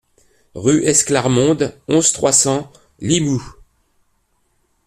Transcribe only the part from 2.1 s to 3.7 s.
trois cents Limoux